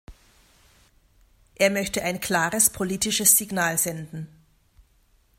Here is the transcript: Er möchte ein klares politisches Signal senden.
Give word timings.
Er 1.53 1.69
möchte 1.69 2.01
ein 2.01 2.19
klares 2.19 2.71
politisches 2.71 3.37
Signal 3.37 3.77
senden. 3.77 4.29